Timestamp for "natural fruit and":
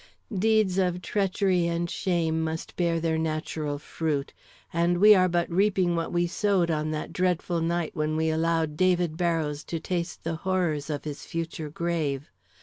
3.19-4.97